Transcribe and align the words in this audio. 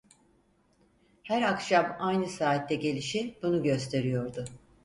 Her 1.23 1.41
akşam 1.41 1.95
aynı 1.99 2.27
saatte 2.27 2.75
gelişi 2.75 3.37
bunu 3.41 3.63
gösteriyordu. 3.63 4.45